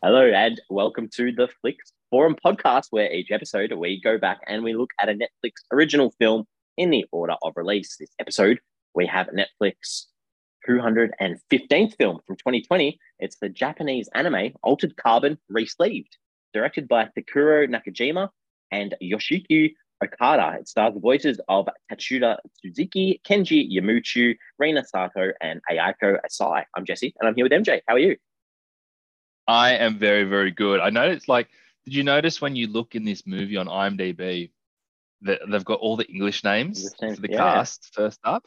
[0.00, 4.62] Hello, and welcome to the Flicks Forum podcast, where each episode we go back and
[4.62, 6.44] we look at a Netflix original film
[6.76, 7.96] in the order of release.
[7.98, 8.60] This episode,
[8.94, 10.04] we have Netflix
[10.68, 12.96] 215th film from 2020.
[13.18, 16.12] It's the Japanese anime Altered Carbon Resleeved,
[16.54, 18.28] directed by Takuro Nakajima
[18.70, 20.58] and Yoshiki Okada.
[20.60, 26.62] It stars the voices of Tatsuda Suzuki, Kenji Yamamoto, Rina Sato, and Ayako Asai.
[26.76, 27.80] I'm Jesse, and I'm here with MJ.
[27.88, 28.16] How are you?
[29.48, 30.78] I am very, very good.
[30.78, 31.48] I noticed, like,
[31.86, 34.50] did you notice when you look in this movie on IMDb
[35.22, 37.38] that they've got all the English names for the yeah.
[37.38, 38.44] cast first up?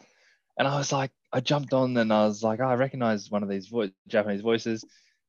[0.59, 3.41] And I was like, I jumped on and I was like, oh, I recognize one
[3.41, 4.83] of these vo- Japanese voices.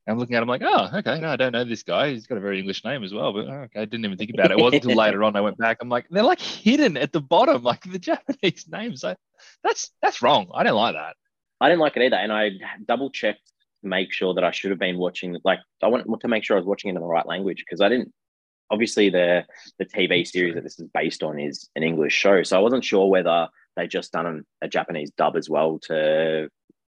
[0.07, 2.11] And I'm looking at him like, oh, okay, no, I don't know this guy.
[2.11, 4.33] He's got a very English name as well, but oh, okay, I didn't even think
[4.35, 4.59] about it.
[4.59, 5.79] It wasn't until later on I went back.
[5.80, 9.05] I'm like, they're like hidden at the bottom, like the Japanese names.
[9.05, 9.16] I,
[9.65, 10.51] that's that's wrong.
[10.52, 11.16] I don't like that.
[11.63, 12.51] I didn't like it either, and I
[12.85, 13.52] double checked
[13.83, 15.37] make sure that I should have been watching.
[15.45, 17.80] Like I want to make sure I was watching it in the right language because
[17.80, 18.13] I didn't.
[18.71, 19.45] Obviously, the
[19.79, 22.85] the TV series that this is based on is an English show, so I wasn't
[22.85, 26.49] sure whether they just done a Japanese dub as well to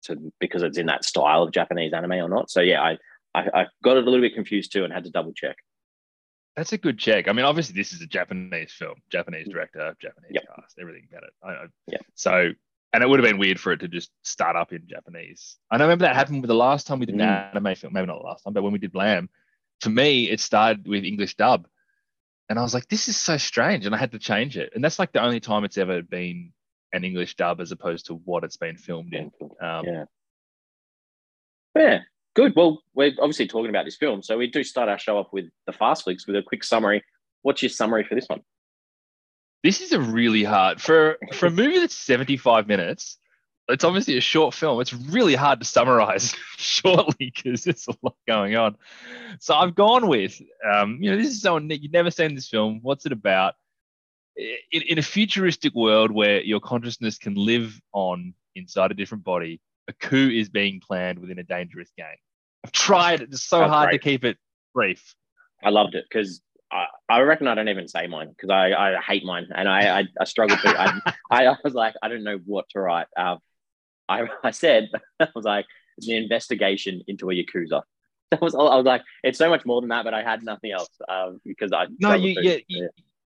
[0.05, 2.51] to because it's in that style of Japanese anime or not.
[2.51, 2.99] So yeah, I
[3.35, 5.57] I, I got it a little bit confused too and had to double check.
[6.57, 7.29] That's a good check.
[7.29, 9.53] I mean, obviously, this is a Japanese film, Japanese mm.
[9.53, 10.45] director, Japanese yep.
[10.57, 11.31] cast, everything about it.
[11.43, 11.99] I, yeah.
[12.15, 12.53] So
[12.97, 15.59] and it would have been weird for it to just start up in Japanese.
[15.71, 17.51] And I remember that happened with the last time we did an mm.
[17.55, 19.29] anime film, maybe not the last time, but when we did Blam,
[19.83, 21.69] for me, it started with English dub.
[22.49, 23.85] And I was like, this is so strange.
[23.85, 24.73] And I had to change it.
[24.75, 26.55] And that's like the only time it's ever been
[26.95, 29.31] an English dub as opposed to what it's been filmed in.
[29.61, 30.05] Um, yeah.
[31.77, 31.99] Yeah,
[32.33, 32.57] good.
[32.57, 34.23] Well, we're obviously talking about this film.
[34.23, 37.05] So we do start our show off with the Fast Flicks with a quick summary.
[37.43, 38.41] What's your summary for this one?
[39.67, 43.19] This is a really hard for for a movie that's 75 minutes.
[43.67, 44.81] It's obviously a short film.
[44.81, 48.77] It's really hard to summarize shortly because there's a lot going on.
[49.41, 50.41] So I've gone with,
[50.73, 52.79] um, you know, this is someone you've never seen this film.
[52.83, 53.55] What's it about?
[54.37, 59.61] In, in a futuristic world where your consciousness can live on inside a different body,
[59.89, 62.07] a coup is being planned within a dangerous game.
[62.65, 63.21] I've tried.
[63.21, 64.01] It's so That's hard great.
[64.01, 64.39] to keep it
[64.75, 65.17] brief.
[65.65, 66.41] I loved it because
[66.71, 70.01] I, I reckon I don't even say mine because I, I hate mine and I
[70.01, 70.69] I, I struggle to
[71.31, 73.07] I, I was like I don't know what to write.
[73.17, 73.39] Um,
[74.09, 74.91] I I said
[75.21, 75.67] I was like
[75.99, 77.83] the investigation into a yakuza.
[78.33, 78.69] That was all.
[78.69, 81.41] I was like it's so much more than that, but I had nothing else um,
[81.45, 82.91] because I no you yeah, you,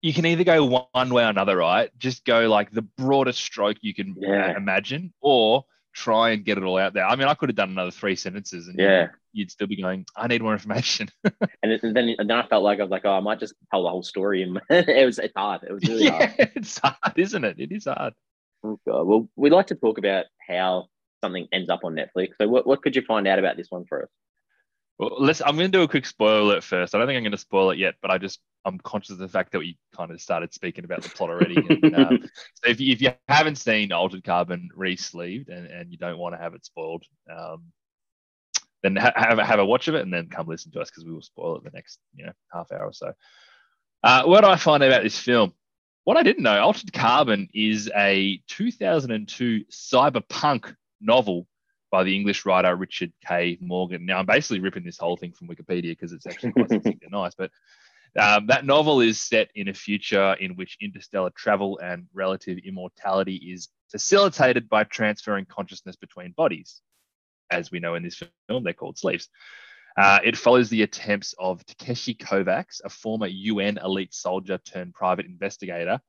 [0.02, 0.64] you can either go
[0.94, 1.92] one way or another, right?
[1.98, 4.56] Just go like the broadest stroke you can yeah.
[4.56, 5.66] imagine, or
[5.98, 7.06] try and get it all out there.
[7.06, 10.06] I mean, I could have done another three sentences and yeah, you'd still be going,
[10.16, 11.10] I need more information.
[11.24, 13.84] and then and then I felt like I was like, oh, I might just tell
[13.84, 14.44] the whole story.
[14.44, 15.64] And it was it's hard.
[15.64, 16.52] It was really yeah, hard.
[16.56, 17.60] It's hard, isn't it?
[17.60, 18.14] It is hard.
[18.64, 19.08] Oh God.
[19.08, 20.88] Well, we'd like to talk about how
[21.24, 22.34] something ends up on Netflix.
[22.40, 24.10] So what, what could you find out about this one for us?
[25.00, 25.42] Well, let's.
[25.42, 26.96] I'm going to do a quick spoiler alert first.
[26.96, 29.20] I don't think I'm going to spoil it yet, but I just I'm conscious of
[29.20, 31.56] the fact that we kind of started speaking about the plot already.
[31.56, 32.20] And, um,
[32.56, 36.36] so if you, if you haven't seen Altered Carbon re-sleeved and, and you don't want
[36.36, 37.64] to have it spoiled, um,
[38.84, 41.06] then ha- have, have a watch of it and then come listen to us because
[41.06, 43.14] we will spoil it the next you know half hour or so.
[44.04, 45.54] Uh, what do I find about this film?
[46.04, 51.48] What I didn't know, Altered Carbon is a 2002 cyberpunk novel
[51.92, 53.58] by the English writer Richard K.
[53.62, 54.06] Morgan.
[54.06, 57.52] Now, I'm basically ripping this whole thing from Wikipedia because it's actually quite nice, but
[58.20, 63.36] um, that novel is set in a future in which interstellar travel and relative immortality
[63.36, 66.82] is facilitated by transferring consciousness between bodies.
[67.52, 69.30] As we know in this film, they're called sleeves.
[69.98, 75.26] Uh, it follows the attempts of Takeshi Kovacs, a former UN elite soldier turned private
[75.26, 76.00] investigator,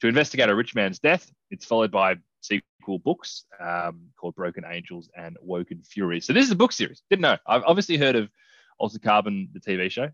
[0.00, 1.30] to investigate a rich man's death.
[1.50, 6.26] It's followed by sequel books um, called Broken Angels and Woken Furies.
[6.26, 7.02] So this is a book series.
[7.10, 7.36] Didn't know.
[7.46, 8.30] I've obviously heard of
[8.78, 10.08] Altered Carbon, the TV show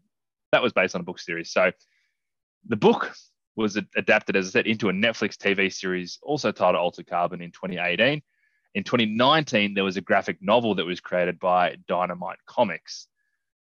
[0.53, 1.53] that was based on a book series.
[1.53, 1.71] So
[2.67, 3.15] the book
[3.57, 7.51] was adapted, as I said, into a Netflix TV series, also titled Altered Carbon in
[7.53, 8.23] 2018.
[8.75, 13.09] In 2019, there was a graphic novel that was created by Dynamite Comics.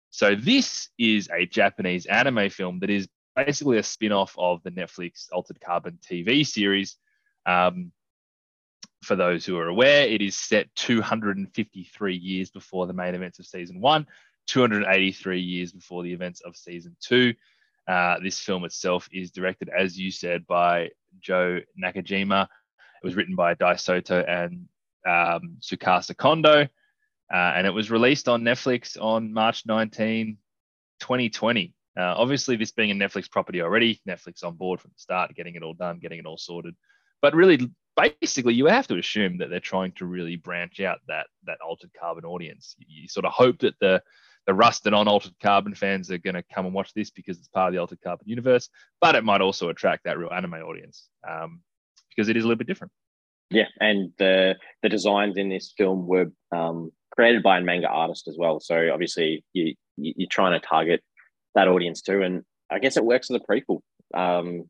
[0.09, 5.27] So this is a Japanese anime film that is basically a spin-off of the Netflix
[5.31, 6.97] Altered Carbon TV series.
[7.45, 7.91] Um,
[9.03, 13.45] for those who are aware, it is set 253 years before the main events of
[13.45, 14.07] season one.
[14.47, 17.33] 283 years before the events of season two.
[17.87, 20.89] Uh, this film itself is directed, as you said, by
[21.19, 22.43] Joe Nakajima.
[22.43, 24.67] It was written by Dai Sato and
[25.07, 26.67] um, Tsukasa Kondo, uh,
[27.33, 30.37] and it was released on Netflix on March 19,
[30.99, 31.73] 2020.
[31.97, 35.55] Uh, obviously, this being a Netflix property already, Netflix on board from the start, getting
[35.55, 36.75] it all done, getting it all sorted.
[37.21, 41.27] But really, basically, you have to assume that they're trying to really branch out that
[41.45, 42.75] that altered carbon audience.
[42.77, 44.01] You, you sort of hope that the
[44.45, 47.37] the Rust and on Altered Carbon fans are going to come and watch this because
[47.37, 48.69] it's part of the Altered Carbon universe,
[49.01, 51.61] but it might also attract that real anime audience um,
[52.09, 52.93] because it is a little bit different.
[53.49, 58.27] Yeah, and the the designs in this film were um, created by a manga artist
[58.27, 58.59] as well.
[58.59, 61.01] So obviously you, you are trying to target
[61.55, 63.79] that audience too, and I guess it works as a prequel
[64.13, 64.63] um,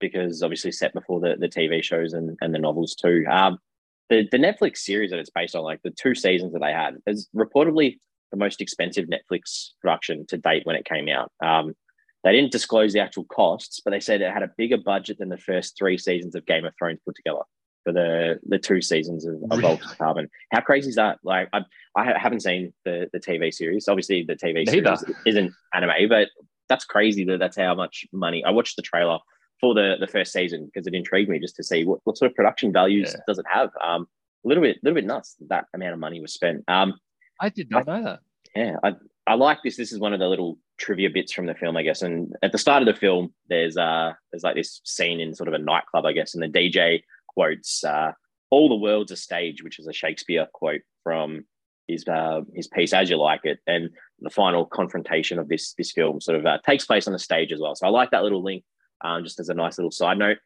[0.00, 3.24] because obviously set before the, the TV shows and, and the novels too.
[3.30, 3.58] Um,
[4.10, 6.96] the the Netflix series that it's based on, like the two seasons that they had,
[7.06, 7.98] is reportedly
[8.30, 11.30] the most expensive Netflix production to date when it came out.
[11.44, 11.74] Um,
[12.24, 15.28] they didn't disclose the actual costs, but they said it had a bigger budget than
[15.28, 17.42] the first three seasons of Game of Thrones put together
[17.84, 19.76] for the the two seasons of, of really?
[19.98, 20.28] Carbon.
[20.52, 21.18] How crazy is that?
[21.22, 21.60] Like, I
[21.96, 23.86] I haven't seen the the TV series.
[23.88, 24.96] Obviously, the TV Neither.
[24.96, 26.28] series isn't anime, but
[26.68, 28.42] that's crazy that that's how much money.
[28.44, 29.18] I watched the trailer
[29.60, 32.30] for the the first season because it intrigued me just to see what, what sort
[32.30, 33.20] of production values yeah.
[33.28, 33.70] does it have.
[33.84, 34.08] Um,
[34.44, 36.64] a little bit, little bit nuts that, that amount of money was spent.
[36.68, 36.94] Um,
[37.40, 38.20] I did not I, know that.
[38.54, 38.94] Yeah, I
[39.26, 39.76] I like this.
[39.76, 42.02] This is one of the little trivia bits from the film, I guess.
[42.02, 45.48] And at the start of the film, there's uh there's like this scene in sort
[45.48, 47.02] of a nightclub, I guess, and the DJ
[47.34, 48.12] quotes uh,
[48.50, 51.44] "All the world's a stage," which is a Shakespeare quote from
[51.88, 53.90] his uh, his piece "As You Like It," and
[54.20, 57.52] the final confrontation of this this film sort of uh, takes place on the stage
[57.52, 57.74] as well.
[57.74, 58.64] So I like that little link,
[59.02, 60.38] um, just as a nice little side note.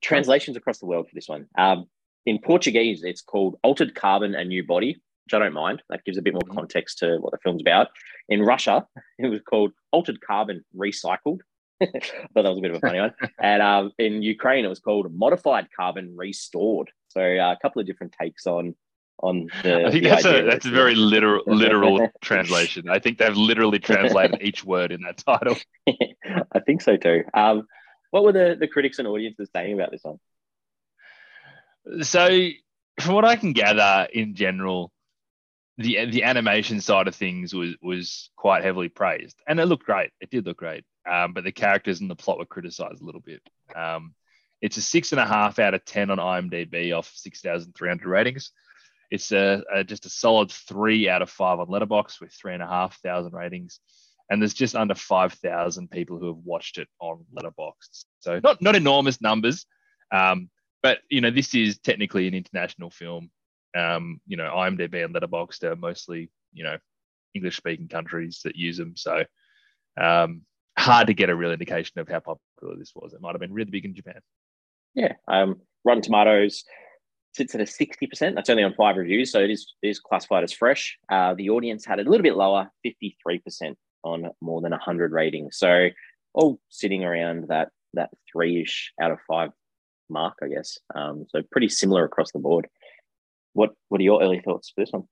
[0.00, 1.46] Translations across the world for this one.
[1.56, 1.86] Um,
[2.26, 5.82] in Portuguese, it's called "Altered Carbon: A New Body," which I don't mind.
[5.88, 6.58] That gives a bit more mm-hmm.
[6.58, 7.88] context to what the film's about.
[8.28, 8.86] In Russia,
[9.18, 11.40] it was called Altered Carbon Recycled.
[11.94, 13.14] I thought that was a bit of a funny one.
[13.40, 16.90] And um, in Ukraine, it was called Modified Carbon Restored.
[17.08, 18.74] So uh, a couple of different takes on
[19.22, 19.86] on the.
[19.86, 22.88] I think the that's a that's a very literal literal translation.
[22.88, 25.56] I think they've literally translated each word in that title.
[25.88, 27.24] I think so too.
[27.34, 27.66] Um,
[28.10, 30.18] what were the the critics and audiences saying about this one?
[32.02, 32.28] So,
[33.00, 34.92] from what I can gather, in general,
[35.78, 40.10] the the animation side of things was was quite heavily praised, and it looked great.
[40.20, 43.20] It did look great, um, but the characters and the plot were criticized a little
[43.20, 43.42] bit.
[43.74, 44.14] Um,
[44.60, 47.88] it's a six and a half out of ten on IMDb off six thousand three
[47.88, 48.52] hundred ratings.
[49.10, 52.62] It's a, a, just a solid three out of five on Letterboxd with three and
[52.62, 53.80] a half thousand ratings,
[54.30, 58.04] and there's just under five thousand people who have watched it on Letterboxd.
[58.20, 59.66] So not not enormous numbers,
[60.10, 60.48] um,
[60.82, 63.30] but you know this is technically an international film
[63.74, 66.76] um, you know, IMDb and Letterboxd are mostly, you know,
[67.34, 68.94] English speaking countries that use them.
[68.96, 69.24] So
[70.00, 70.42] um,
[70.78, 73.12] hard to get a real indication of how popular this was.
[73.12, 74.20] It might have been really big in Japan.
[74.94, 75.14] Yeah.
[75.28, 76.64] Um, Rotten Tomatoes
[77.34, 78.34] sits at a 60%.
[78.34, 79.32] That's only on five reviews.
[79.32, 80.98] So it is, it is classified as fresh.
[81.10, 83.74] Uh, the audience had a little bit lower, 53%
[84.04, 85.56] on more than 100 ratings.
[85.56, 85.88] So
[86.34, 89.50] all sitting around that that three ish out of five
[90.08, 90.78] mark, I guess.
[90.94, 92.68] Um, so pretty similar across the board.
[93.52, 95.04] What What are your early thoughts for this one?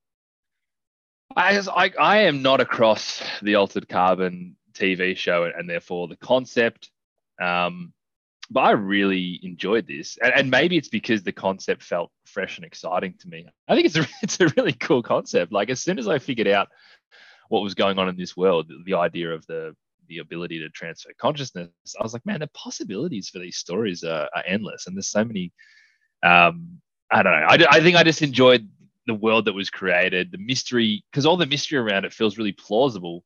[1.36, 6.17] I, I, I am not across the Altered Carbon TV show and, and therefore the
[6.17, 6.90] concept.
[7.40, 7.93] Um,
[8.50, 12.67] but I really enjoyed this, and, and, maybe it's because the concept felt fresh and
[12.67, 13.46] exciting to me.
[13.69, 15.52] I think it's a it's a really cool concept.
[15.52, 16.69] Like as soon as I figured out
[17.49, 19.76] what was going on in this world, the, the idea of the
[20.08, 24.28] the ability to transfer consciousness, I was like, man, the possibilities for these stories are,
[24.34, 25.52] are endless, and there's so many
[26.22, 27.46] um, I don't know.
[27.48, 28.69] I, I think I just enjoyed
[29.06, 32.53] the world that was created, the mystery, because all the mystery around it feels really
[32.53, 33.24] plausible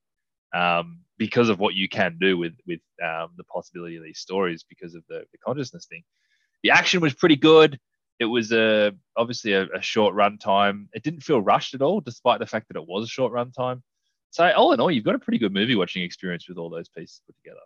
[0.55, 4.65] um, because of what you can do with with um, the possibility of these stories
[4.69, 6.03] because of the, the consciousness thing.
[6.63, 7.79] The action was pretty good.
[8.19, 10.89] It was a obviously a, a short run time.
[10.93, 13.53] It didn't feel rushed at all, despite the fact that it was a short run
[13.53, 13.83] time.
[14.31, 16.89] So all in all, you've got a pretty good movie watching experience with all those
[16.89, 17.61] pieces put together.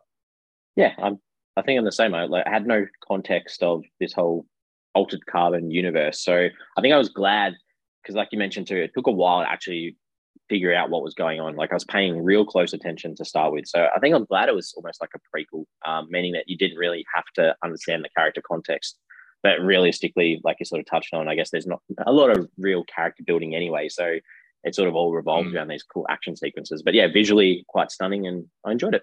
[0.76, 1.18] Yeah, I'm.
[1.56, 2.14] I think I'm the same.
[2.14, 4.46] I, like, I had no context of this whole
[4.94, 6.22] altered carbon universe.
[6.22, 6.34] So
[6.76, 7.54] I think I was glad
[8.02, 9.96] because, like you mentioned too, it took a while to actually
[10.48, 11.56] figure out what was going on.
[11.56, 13.66] Like I was paying real close attention to start with.
[13.66, 16.56] So I think I'm glad it was almost like a prequel, um, meaning that you
[16.56, 18.98] didn't really have to understand the character context.
[19.42, 22.48] But realistically, like you sort of touched on, I guess there's not a lot of
[22.58, 23.88] real character building anyway.
[23.88, 24.18] So
[24.64, 25.54] it sort of all revolves mm.
[25.54, 26.82] around these cool action sequences.
[26.82, 29.02] But yeah, visually quite stunning and I enjoyed it.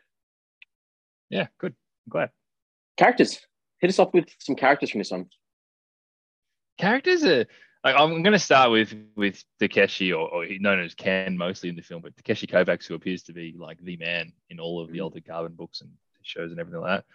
[1.29, 1.73] Yeah, good.
[2.05, 2.29] I'm glad.
[2.97, 3.39] Characters.
[3.79, 5.27] Hit us off with some characters from this one
[6.77, 7.45] characters are
[7.85, 11.75] like I'm going to start with with Takeshi, or, or known as Ken, mostly in
[11.75, 14.91] the film, but Takeshi Kovacs, who appears to be like the man in all of
[14.91, 15.03] the mm.
[15.03, 15.91] Altered Carbon books and
[16.23, 17.05] shows and everything like that.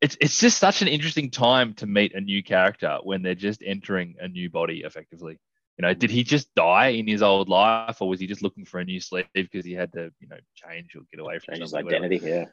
[0.00, 3.62] It's it's just such an interesting time to meet a new character when they're just
[3.64, 5.38] entering a new body, effectively.
[5.76, 8.64] You know, did he just die in his old life, or was he just looking
[8.64, 11.60] for a new sleeve because he had to, you know, change or get away from
[11.60, 12.20] his identity?
[12.22, 12.46] Yeah.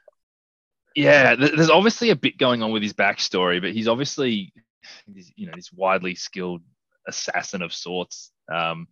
[0.95, 4.51] Yeah, there's obviously a bit going on with his backstory, but he's obviously
[5.35, 6.61] you know this widely skilled
[7.07, 8.31] assassin of sorts.
[8.51, 8.87] Um,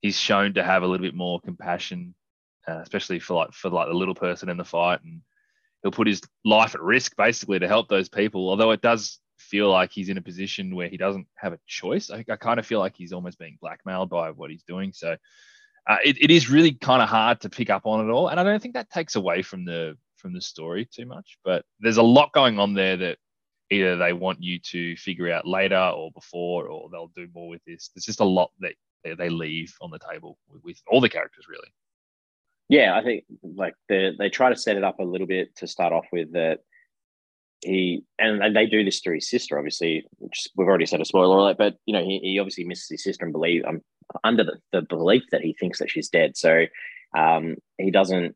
[0.00, 2.14] he's shown to have a little bit more compassion
[2.66, 5.20] uh, especially for like for like the little person in the fight, and
[5.82, 8.48] he'll put his life at risk basically to help those people.
[8.48, 12.10] Although it does feel like he's in a position where he doesn't have a choice.
[12.10, 14.92] I, I kind of feel like he's almost being blackmailed by what he's doing.
[14.92, 15.16] So
[15.88, 18.40] uh, it, it is really kind of hard to pick up on it all, and
[18.40, 21.38] I don't think that takes away from the from the story too much.
[21.44, 23.18] But there's a lot going on there that
[23.70, 27.62] either they want you to figure out later or before, or they'll do more with
[27.66, 27.90] this.
[27.94, 28.74] There's just a lot that
[29.18, 31.68] they leave on the table with, with all the characters, really.
[32.68, 35.68] Yeah, I think like they they try to set it up a little bit to
[35.68, 36.60] start off with that
[37.62, 40.04] he and they do this through his sister, obviously.
[40.18, 43.04] Which we've already said a spoiler alert, but you know he, he obviously misses his
[43.04, 43.82] sister and believe um,
[44.24, 46.36] under the, the belief that he thinks that she's dead.
[46.36, 46.66] So
[47.16, 48.34] um, he doesn't,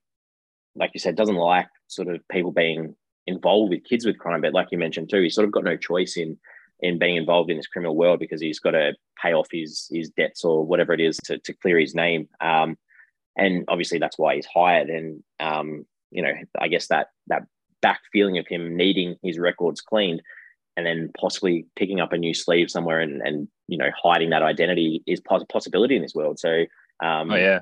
[0.74, 2.94] like you said, doesn't like sort of people being
[3.26, 4.40] involved with kids with crime.
[4.40, 6.38] But like you mentioned too, he's sort of got no choice in
[6.82, 10.10] in being involved in this criminal world because he's got to pay off his his
[10.10, 12.28] debts or whatever it is to, to clear his name.
[12.40, 12.76] Um,
[13.36, 14.88] and obviously that's why he's hired.
[14.88, 17.46] And um, you know, I guess that that
[17.82, 20.22] back feeling of him needing his records cleaned
[20.76, 24.42] and then possibly picking up a new sleeve somewhere and, and you know hiding that
[24.42, 26.38] identity is a possibility in this world.
[26.38, 26.64] So
[27.02, 27.60] um, oh, yeah,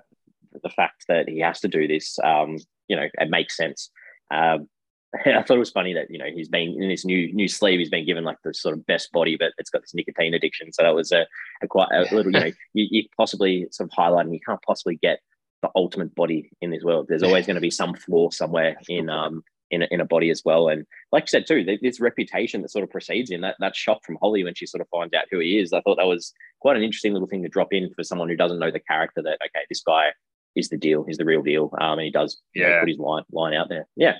[0.63, 3.91] the fact that he has to do this, um, you know, it makes sense.
[4.31, 4.69] Um,
[5.27, 7.79] I thought it was funny that you know he's been in this new new sleeve.
[7.79, 10.73] He's been given like the sort of best body, but it's got this nicotine addiction.
[10.73, 11.27] So that was a,
[11.63, 14.97] a quite a little, you know, you, you possibly sort of highlighting you can't possibly
[14.97, 15.21] get
[15.63, 17.07] the ultimate body in this world.
[17.09, 20.31] There's always going to be some flaw somewhere in um in a, in a body
[20.31, 20.69] as well.
[20.69, 24.05] And like you said too, this reputation that sort of precedes him, that that shock
[24.05, 25.73] from Holly when she sort of finds out who he is.
[25.73, 28.37] I thought that was quite an interesting little thing to drop in for someone who
[28.37, 29.23] doesn't know the character.
[29.23, 30.09] That okay, this guy
[30.55, 32.99] is the deal, he's the real deal, um, and he does yeah know, put his
[32.99, 33.87] line line out there.
[33.97, 34.17] Yeah.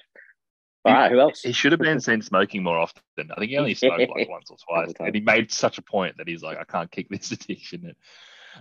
[0.89, 1.43] All right, who else?
[1.43, 3.03] He should have been seen smoking more often.
[3.19, 6.17] I think he only smoked like once or twice, and he made such a point
[6.19, 7.95] that he's like, I can't kick this addiction.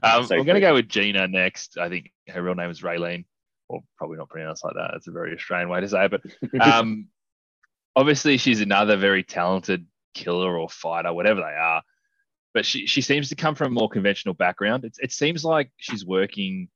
[0.04, 1.78] Um, so I'm going to go with Gina next.
[1.78, 3.26] I think her real name is Reileen
[3.70, 4.92] or probably not pronounced like that.
[4.96, 6.12] It's a very Australian way to say it.
[6.12, 7.08] But um,
[7.96, 11.82] obviously, she's another very talented killer or fighter, whatever they are.
[12.54, 14.86] But she, she seems to come from a more conventional background.
[14.86, 16.70] It, it seems like she's working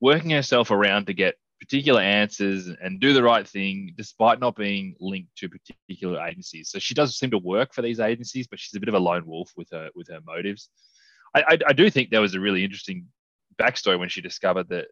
[0.00, 4.94] working herself around to get particular answers and do the right thing, despite not being
[5.00, 6.70] linked to particular agencies.
[6.70, 8.98] So she does seem to work for these agencies, but she's a bit of a
[8.98, 10.68] lone wolf with her with her motives.
[11.34, 13.06] I, I, I do think there was a really interesting
[13.58, 14.88] backstory when she discovered that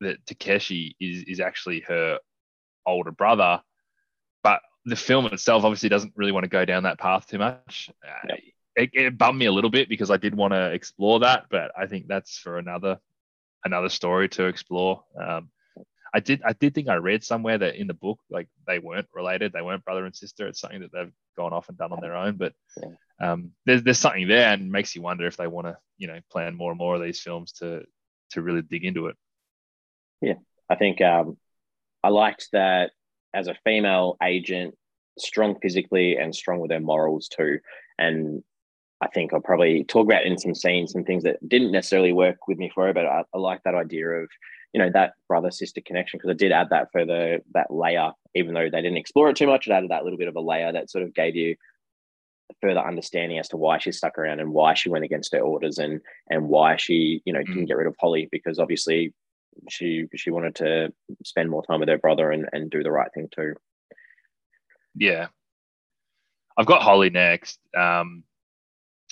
[0.00, 2.18] that Takeshi is is actually her
[2.86, 3.60] older brother,
[4.42, 7.90] but the film itself obviously doesn't really want to go down that path too much.
[8.04, 8.34] Uh,
[8.76, 11.72] it, it, bummed me a little bit because I did want to explore that, but
[11.76, 12.98] I think that's for another
[13.64, 15.04] another story to explore.
[15.20, 15.50] Um,
[16.14, 19.08] I did I did think I read somewhere that in the book like they weren't
[19.12, 20.46] related, they weren't brother and sister.
[20.46, 22.52] It's something that they've gone off and done on their own, but
[23.20, 26.18] um, there's there's something there and makes you wonder if they want to you know
[26.30, 27.82] plan more and more of these films to
[28.30, 29.16] to really dig into it.
[30.20, 30.34] Yeah,
[30.68, 31.36] I think um,
[32.02, 32.92] I liked that
[33.34, 34.74] as a female agent,
[35.18, 37.58] strong physically and strong with her morals too.
[37.98, 38.42] And
[39.00, 42.48] I think I'll probably talk about in some scenes some things that didn't necessarily work
[42.48, 44.28] with me for her, but I, I like that idea of
[44.72, 48.12] you know that brother sister connection because I did add that for the that layer,
[48.34, 49.66] even though they didn't explore it too much.
[49.66, 51.56] It added that little bit of a layer that sort of gave you
[52.60, 55.78] further understanding as to why she stuck around and why she went against her orders
[55.78, 57.68] and and why she you know didn't mm.
[57.68, 59.12] get rid of Holly because obviously
[59.68, 60.92] she she wanted to
[61.24, 63.54] spend more time with her brother and, and do the right thing too.
[64.94, 65.28] Yeah.
[66.56, 67.60] I've got Holly next.
[67.76, 68.24] Um,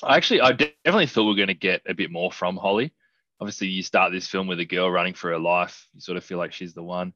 [0.03, 2.93] I actually, I definitely thought we are going to get a bit more from Holly.
[3.41, 5.87] Obviously, you start this film with a girl running for her life.
[5.95, 7.13] You sort of feel like she's the one.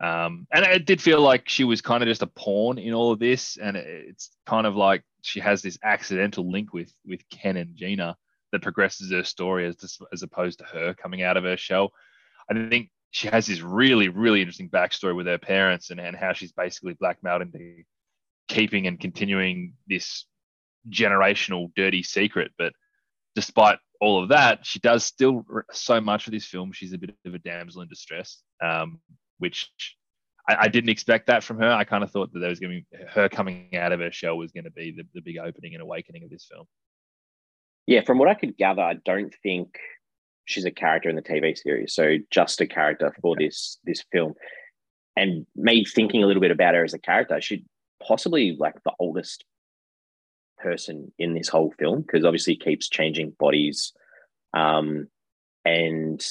[0.00, 3.12] Um, and it did feel like she was kind of just a pawn in all
[3.12, 3.56] of this.
[3.56, 8.16] And it's kind of like she has this accidental link with with Ken and Gina
[8.52, 9.76] that progresses her story as
[10.12, 11.92] as opposed to her coming out of her shell.
[12.50, 16.32] I think she has this really, really interesting backstory with her parents and, and how
[16.32, 17.84] she's basically blackmailed into
[18.48, 20.26] keeping and continuing this
[20.90, 22.52] generational dirty secret.
[22.58, 22.72] But
[23.34, 26.72] despite all of that, she does still so much of this film.
[26.72, 29.00] She's a bit of a damsel in distress, um,
[29.38, 29.70] which
[30.48, 31.70] I, I, didn't expect that from her.
[31.70, 34.12] I kind of thought that there was going to be her coming out of her
[34.12, 36.66] shell was going to be the, the big opening and awakening of this film.
[37.86, 39.78] Yeah, from what I could gather, I don't think
[40.46, 44.34] she's a character in the TV series, so just a character for this this film.
[45.16, 47.64] And me thinking a little bit about her as a character, she
[48.02, 49.44] possibly like the oldest
[50.64, 53.92] person in this whole film because obviously keeps changing bodies,
[54.56, 55.06] um,
[55.64, 56.24] and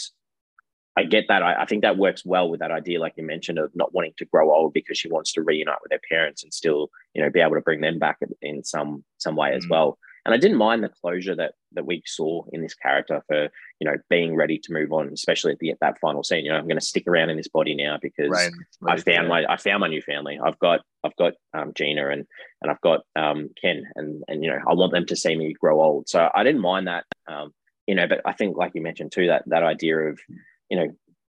[0.97, 1.41] I get that.
[1.41, 4.13] I, I, think that works well with that idea, like you mentioned, of not wanting
[4.17, 7.29] to grow old because she wants to reunite with her parents and still, you know,
[7.29, 9.69] be able to bring them back in some some way as mm.
[9.71, 9.97] well.
[10.25, 13.49] And I didn't mind the closure that that we saw in this character for
[13.79, 16.45] you know being ready to move on, especially at the at that final scene.
[16.45, 18.51] You know, I'm going to stick around in this body now because right.
[18.87, 20.39] I found my I found my new family.
[20.43, 22.25] I've got I've got um, Gina and
[22.61, 25.53] and I've got um, Ken, and and you know I want them to see me
[25.53, 26.07] grow old.
[26.07, 27.05] So I didn't mind that.
[27.27, 27.53] Um,
[27.87, 30.19] you know, but I think like you mentioned too that that idea of
[30.69, 30.87] you know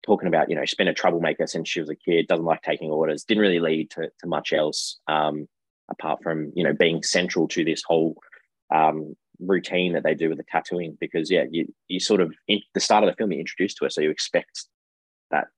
[0.07, 2.63] talking about, you know, she's been a troublemaker since she was a kid, doesn't like
[2.63, 5.49] taking orders, didn't really lead to, to much else um,
[5.91, 8.17] apart from, you know, being central to this whole
[8.75, 10.97] um, routine that they do with the tattooing.
[11.01, 13.85] Because, yeah, you, you sort of, in the start of the film, you're introduced to
[13.85, 13.91] her.
[13.91, 14.65] So you expect
[15.31, 15.49] that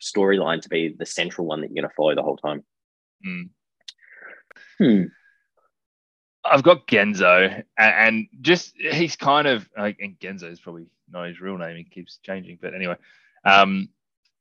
[0.00, 2.64] storyline to be the central one that you're going to follow the whole time.
[3.26, 3.48] Mm.
[4.78, 5.02] Hmm.
[6.44, 11.58] I've got Genzo, and just he's kind of, and Genzo is probably not his real
[11.58, 11.76] name.
[11.76, 12.96] He keeps changing, but anyway,
[13.44, 13.90] um,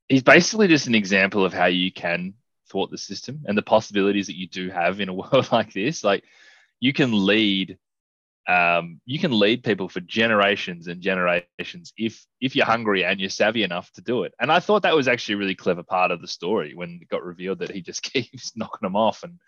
[0.08, 2.36] he's basically just an example of how you can
[2.70, 6.04] thwart the system and the possibilities that you do have in a world like this.
[6.04, 6.24] Like
[6.80, 7.78] you can lead,
[8.48, 13.30] um, you can lead people for generations and generations if if you're hungry and you're
[13.30, 14.34] savvy enough to do it.
[14.40, 17.10] And I thought that was actually a really clever part of the story when it
[17.10, 19.40] got revealed that he just keeps knocking them off and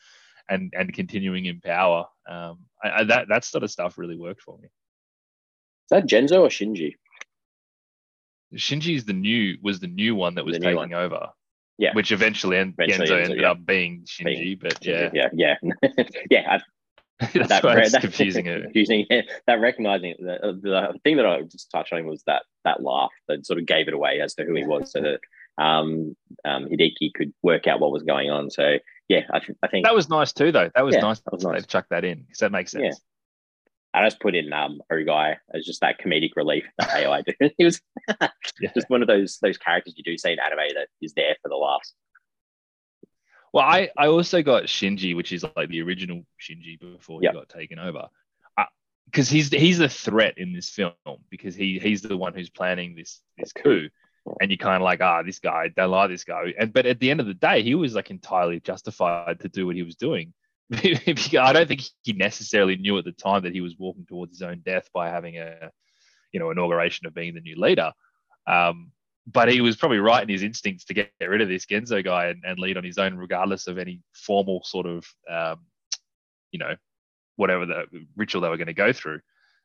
[0.50, 2.05] and and continuing in power.
[2.29, 4.65] Um, I, I, that that sort of stuff really worked for me.
[4.65, 4.69] Is
[5.89, 6.95] that Genzo or Shinji?
[8.55, 10.93] Shinji is the new was the new one that was taking one.
[10.93, 11.29] over.
[11.77, 13.51] Yeah, which eventually, eventually Genzo ended yeah.
[13.51, 15.55] up being Shinji, being, but yeah, yeah, yeah,
[16.29, 16.59] yeah.
[17.33, 18.63] That's that, why it's confusing it.
[18.63, 19.05] Confusing
[19.45, 23.45] that recognizing the, the thing that I just touched on was that that laugh that
[23.45, 25.19] sort of gave it away as to who he was, so that
[25.63, 28.49] um, um, Hideki could work out what was going on.
[28.49, 30.71] So yeah, I, th- I think that was nice too, though.
[30.73, 31.19] That was yeah, nice.
[31.19, 31.61] That was nice.
[31.61, 32.83] to chuck that in because that makes sense.
[32.83, 32.91] Yeah.
[33.93, 37.53] I just put in um Ogai as just that comedic relief that AI did.
[37.57, 38.71] he was yeah.
[38.73, 41.49] just one of those those characters you do see in anime that is there for
[41.49, 41.93] the laughs.
[43.53, 47.34] Well, I I also got Shinji, which is like the original Shinji before he yep.
[47.34, 48.08] got taken over,
[49.05, 50.93] because uh, he's he's the threat in this film
[51.29, 53.90] because he he's the one who's planning this this coup,
[54.40, 57.00] and you're kind of like ah this guy don't like this guy, and but at
[57.00, 59.96] the end of the day he was like entirely justified to do what he was
[59.96, 60.33] doing
[60.74, 64.42] I don't think he necessarily knew at the time that he was walking towards his
[64.42, 65.70] own death by having a,
[66.31, 67.92] you know, inauguration of being the new leader.
[68.48, 68.92] Um,
[69.27, 72.27] but he was probably right in his instincts to get, rid of this Genzo guy
[72.27, 75.60] and, and, lead on his own, regardless of any formal sort of, um,
[76.51, 76.75] you know,
[77.36, 79.20] whatever the ritual they were going to go through.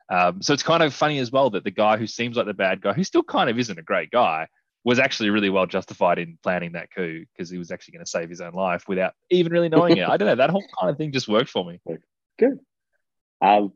[0.08, 2.54] Um, so it's kind of funny as well that the guy who seems like the
[2.54, 4.46] bad guy, who still kind of isn't a great guy,
[4.84, 8.10] was actually really well justified in planning that coup because he was actually going to
[8.10, 10.08] save his own life without even really knowing it.
[10.08, 10.36] I don't know.
[10.36, 11.80] That whole kind of thing just worked for me.
[12.38, 12.60] Good.
[13.42, 13.72] Um,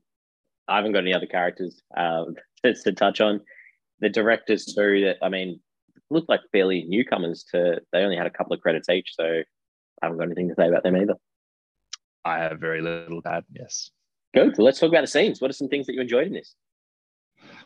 [0.69, 3.41] I haven't got any other characters um, to, to touch on.
[3.99, 5.05] The directors too.
[5.05, 5.61] That I mean,
[6.11, 7.45] look like fairly newcomers.
[7.53, 9.45] To they only had a couple of credits each, so I
[10.03, 11.15] haven't got anything to say about them either.
[12.25, 13.45] I have very little to add.
[13.53, 13.91] Yes.
[14.35, 14.57] Good.
[14.57, 15.41] So let's talk about the scenes.
[15.41, 16.55] What are some things that you enjoyed in this?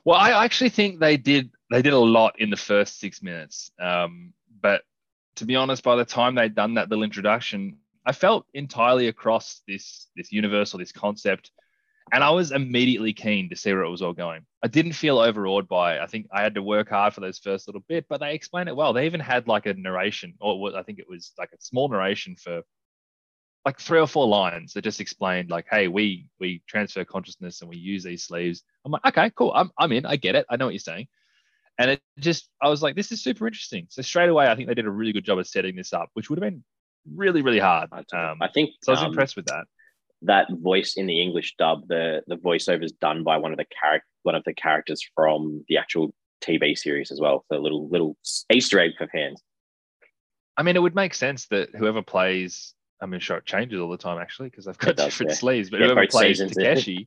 [0.04, 3.70] Well, I actually think they did they did a lot in the first six minutes.
[3.80, 4.82] Um, but
[5.36, 9.62] to be honest, by the time they'd done that little introduction, I felt entirely across
[9.66, 11.50] this this universe or this concept,
[12.12, 14.44] and I was immediately keen to see where it was all going.
[14.62, 16.00] I didn't feel overawed by it.
[16.00, 18.68] I think I had to work hard for those first little bit, but they explained
[18.68, 18.92] it well.
[18.92, 22.36] They even had like a narration, or I think it was like a small narration
[22.36, 22.62] for
[23.64, 27.70] like three or four lines that just explained like, hey, we we transfer consciousness and
[27.70, 28.62] we use these sleeves.
[28.84, 29.52] I'm like, okay, cool.
[29.54, 30.04] I'm I'm in.
[30.04, 30.46] I get it.
[30.50, 31.08] I know what you're saying.
[31.78, 33.86] And it just I was like, this is super interesting.
[33.88, 36.10] So straight away, I think they did a really good job of setting this up,
[36.12, 36.62] which would have been
[37.12, 37.88] really, really hard.
[38.12, 39.64] Um, I think so I was um, impressed with that.
[40.24, 43.66] That voice in the English dub, the the voiceover is done by one of the
[43.80, 47.44] character one of the characters from the actual TV series as well.
[47.50, 48.16] So a little little
[48.52, 49.42] Easter egg for fans.
[50.56, 53.90] I mean, it would make sense that whoever plays I mean, sure, it changes all
[53.90, 55.36] the time actually because I've got different yeah.
[55.36, 55.70] sleeves.
[55.70, 57.06] But yeah, whoever plays Takeshi,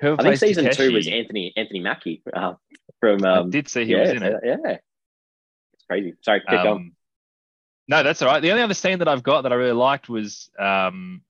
[0.00, 2.54] whoever I think season Takeshi, two was Anthony Anthony Mackie uh,
[3.00, 3.24] from.
[3.24, 4.34] Um, I did see he yeah, was in it.
[4.44, 4.76] Yeah,
[5.74, 6.14] it's crazy.
[6.22, 6.92] Sorry, um.
[7.88, 8.40] No, that's all right.
[8.40, 11.22] The only other scene that I've got that I really liked was um,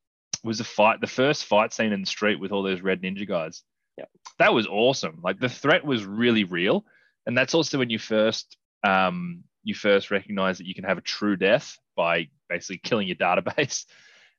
[0.47, 3.27] was the fight, the first fight scene in the street with all those red ninja
[3.27, 3.63] guys.
[3.99, 4.05] Yeah,
[4.39, 5.21] that was awesome.
[5.23, 6.85] Like the threat was really real,
[7.27, 11.03] and that's also when you first um, you first recognize that you can have a
[11.03, 13.85] true death by basically killing your database.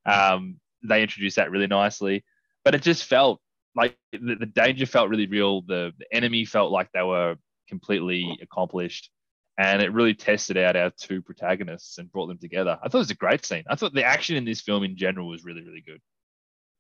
[0.06, 2.24] Um, they introduced that really nicely,
[2.64, 3.42] but it just felt
[3.76, 5.64] like the, the danger felt really real.
[5.64, 7.36] The, the enemy felt like they were
[7.68, 9.10] completely accomplished,
[9.58, 12.78] and it really tested out our two protagonists and brought them together.
[12.82, 13.64] I thought it was a great scene.
[13.70, 16.02] I thought the action in this film in general was really, really good.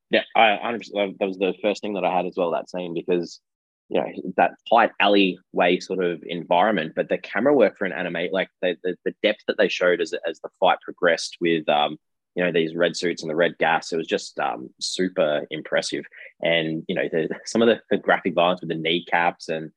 [0.09, 2.51] Yeah, I 100 that was the first thing that I had as well.
[2.51, 3.41] That scene because
[3.89, 8.27] you know that tight alleyway sort of environment but the camera work for an anime
[8.33, 11.97] like the, the, the depth that they showed as, as the fight progressed with um
[12.37, 13.91] you know these red suits and the red gas.
[13.91, 16.05] It was just um, super impressive,
[16.41, 19.71] and you know the, some of the, the graphic violence with the kneecaps and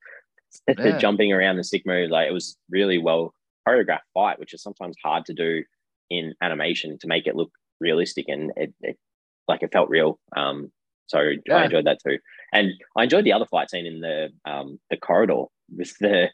[0.67, 3.35] the jumping around the move, like it was really well
[3.67, 5.63] choreographed fight, which is sometimes hard to do
[6.11, 8.99] in animation to make it look realistic and it, it
[9.49, 10.19] like it felt real.
[10.37, 10.73] Um,
[11.07, 11.57] so yeah.
[11.57, 12.19] I enjoyed that too,
[12.53, 15.45] and I enjoyed the other fight scene in the um the corridor
[15.77, 16.29] with the,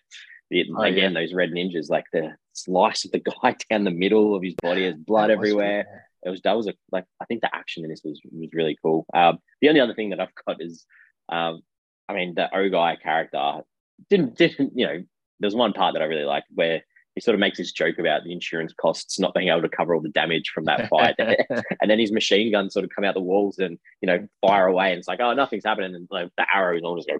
[0.50, 1.20] the oh, again yeah.
[1.20, 4.82] those red ninjas, like the slice of the guy down the middle of his body,
[4.82, 5.86] there's blood everywhere.
[6.24, 8.76] It was that was a like I think the action in this was was really
[8.82, 9.06] cool.
[9.14, 10.84] Um, the only other thing that I've got is,
[11.30, 11.62] um,
[12.08, 13.62] I mean the Ogai character
[14.10, 15.02] didn't didn't you know
[15.40, 16.82] there's one part that I really liked where
[17.16, 19.94] he sort of makes this joke about the insurance costs not being able to cover
[19.94, 21.14] all the damage from that fight.
[21.18, 24.66] and then his machine guns sort of come out the walls and, you know, fire
[24.66, 24.90] away.
[24.90, 25.94] And it's like, oh, nothing's happening.
[25.94, 27.18] And like the arrows all just go.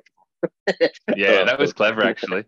[1.16, 2.44] yeah, that was clever, actually.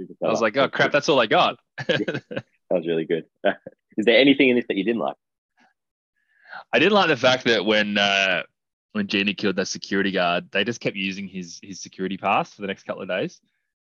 [0.00, 1.58] I was like, oh, crap, that's all I got.
[1.88, 3.24] that was really good.
[3.98, 5.16] Is there anything in this that you didn't like?
[6.72, 8.44] I didn't like the fact that when uh,
[8.92, 12.62] when Gina killed that security guard, they just kept using his his security pass for
[12.62, 13.40] the next couple of days.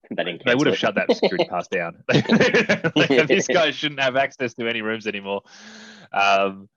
[0.45, 2.03] They would have shut that security pass down.
[2.95, 5.41] like, this guy shouldn't have access to any rooms anymore.
[6.11, 6.69] Um,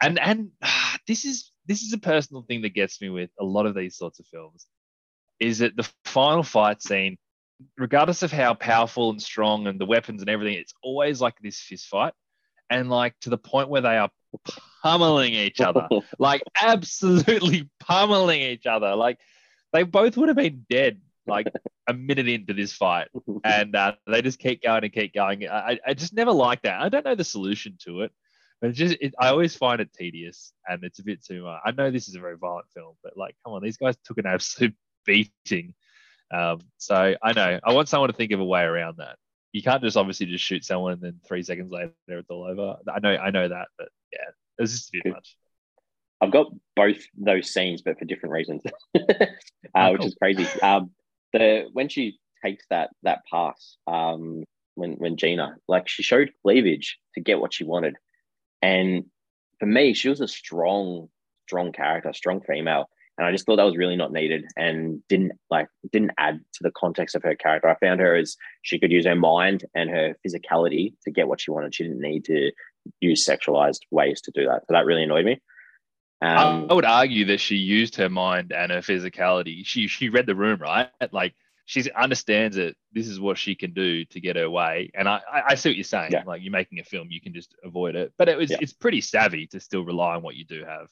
[0.00, 3.44] and and uh, this is this is a personal thing that gets me with a
[3.44, 4.66] lot of these sorts of films,
[5.40, 7.18] is that the final fight scene,
[7.76, 11.60] regardless of how powerful and strong and the weapons and everything, it's always like this
[11.60, 12.14] fist fight,
[12.70, 14.10] and like to the point where they are
[14.82, 15.88] pummeling each other,
[16.18, 19.18] like absolutely pummeling each other, like
[19.72, 21.00] they both would have been dead.
[21.26, 21.48] Like
[21.88, 23.08] a minute into this fight,
[23.44, 25.48] and uh, they just keep going and keep going.
[25.48, 26.80] I, I just never like that.
[26.80, 28.12] I don't know the solution to it,
[28.60, 31.60] but it just it, I always find it tedious and it's a bit too much.
[31.64, 34.18] I know this is a very violent film, but like, come on, these guys took
[34.18, 34.74] an absolute
[35.06, 35.74] beating.
[36.32, 39.16] Um, so I know I want someone to think of a way around that.
[39.52, 42.76] You can't just obviously just shoot someone and then three seconds later it's all over.
[42.92, 45.36] I know I know that, but yeah, it was just a bit much.
[46.20, 48.62] I've got both those scenes, but for different reasons,
[48.94, 49.00] uh,
[49.74, 50.08] oh, which cool.
[50.08, 50.60] is crazy.
[50.60, 50.90] Um,
[51.32, 56.98] the when she takes that that pass, um, when when Gina like she showed cleavage
[57.14, 57.96] to get what she wanted,
[58.62, 59.04] and
[59.58, 61.08] for me, she was a strong,
[61.46, 62.88] strong character, strong female,
[63.18, 66.62] and I just thought that was really not needed and didn't like didn't add to
[66.62, 67.68] the context of her character.
[67.68, 71.40] I found her as she could use her mind and her physicality to get what
[71.40, 71.74] she wanted.
[71.74, 72.52] She didn't need to
[73.00, 74.62] use sexualized ways to do that.
[74.68, 75.40] So that really annoyed me.
[76.20, 79.64] Um, I would argue that she used her mind and her physicality.
[79.64, 80.88] She she read the room, right?
[81.12, 82.76] Like she understands it.
[82.92, 84.90] this is what she can do to get her way.
[84.94, 86.12] And I, I see what you're saying.
[86.12, 86.22] Yeah.
[86.26, 88.12] Like you're making a film, you can just avoid it.
[88.16, 88.56] But it was yeah.
[88.60, 90.88] it's pretty savvy to still rely on what you do have.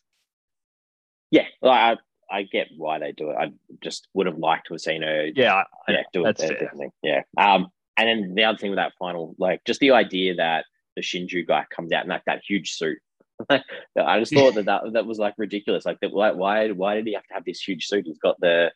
[1.30, 1.96] Yeah, well, I
[2.30, 3.36] I get why they do it.
[3.36, 5.26] I just would have liked to have seen her.
[5.34, 6.90] Yeah, yeah, do it there, definitely.
[7.02, 7.22] Yeah.
[7.36, 11.02] Um, and then the other thing with that final, like just the idea that the
[11.02, 12.98] Shinji guy comes out in like that huge suit
[13.50, 15.84] I just thought that, that that was like ridiculous.
[15.84, 18.06] Like that, why why why did he have to have this huge suit?
[18.06, 18.72] He's got the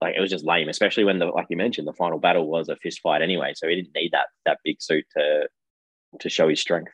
[0.00, 2.68] like it was just lame, especially when the like you mentioned the final battle was
[2.68, 5.48] a fist fight anyway, so he didn't need that that big suit to
[6.20, 6.92] to show his strength.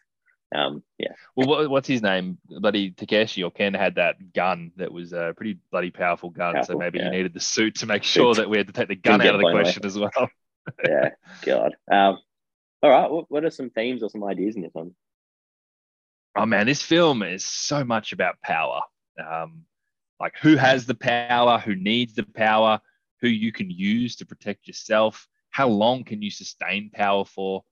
[0.54, 1.12] Um, yeah.
[1.34, 2.38] Well, what, what's his name?
[2.46, 6.54] Bloody Takeshi or Ken had that gun that was a pretty bloody powerful gun.
[6.54, 7.06] Powerful, so maybe yeah.
[7.06, 9.34] he needed the suit to make sure that we had to take the gun out
[9.34, 9.88] of the question away.
[9.88, 10.28] as well.
[10.86, 11.10] yeah.
[11.42, 11.74] God.
[11.90, 12.18] Um,
[12.82, 13.10] all right.
[13.10, 14.94] What, what are some themes or some ideas in this one?
[16.36, 18.80] Oh man, this film is so much about power.
[19.22, 19.64] Um,
[20.20, 22.80] like who has the power, who needs the power,
[23.20, 25.26] who you can use to protect yourself.
[25.50, 27.64] How long can you sustain power for?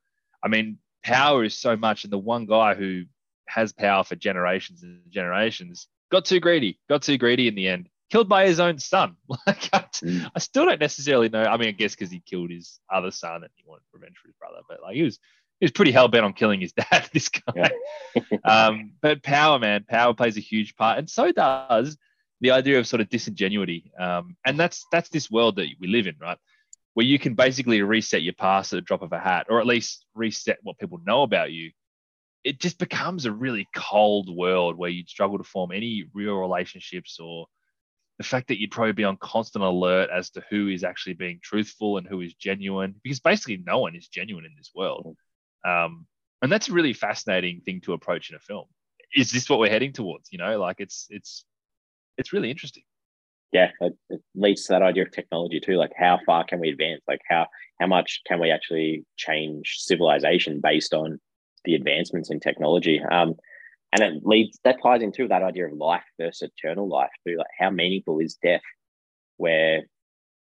[0.42, 3.05] I mean, power is so much, and the one guy who
[3.49, 7.88] has power for generations and generations got too greedy, got too greedy in the end,
[8.11, 9.16] killed by his own son.
[9.46, 10.31] Like, I, mm.
[10.35, 11.42] I still don't necessarily know.
[11.42, 14.29] I mean, I guess because he killed his other son and he wanted revenge for
[14.29, 15.18] his brother, but like he was
[15.61, 17.09] he was pretty hell bent on killing his dad.
[17.12, 17.70] This guy,
[18.14, 18.23] yeah.
[18.44, 21.99] um, but power, man, power plays a huge part, and so does
[22.40, 23.92] the idea of sort of disingenuity.
[23.99, 26.38] Um, and that's that's this world that we live in, right?
[26.94, 29.66] Where you can basically reset your past at the drop of a hat, or at
[29.66, 31.73] least reset what people know about you.
[32.42, 37.18] It just becomes a really cold world where you'd struggle to form any real relationships
[37.20, 37.46] or
[38.16, 41.38] the fact that you'd probably be on constant alert as to who is actually being
[41.42, 45.16] truthful and who is genuine because basically no one is genuine in this world
[45.64, 46.07] um,
[46.42, 48.64] and that's a really fascinating thing to approach in a film.
[49.14, 50.33] Is this what we're heading towards?
[50.33, 51.44] You know, like it's it's
[52.16, 52.85] it's really interesting.
[53.53, 55.77] Yeah, it, it leads to that idea of technology too.
[55.77, 57.03] Like, how far can we advance?
[57.09, 57.46] Like, how
[57.81, 61.18] how much can we actually change civilization based on
[61.64, 63.01] the advancements in technology?
[63.01, 63.35] Um,
[63.92, 67.37] and it leads that ties into that idea of life versus eternal life too.
[67.37, 68.62] Like, how meaningful is death?
[69.37, 69.83] Where